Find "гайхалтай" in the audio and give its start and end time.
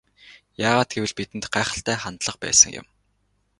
1.55-1.97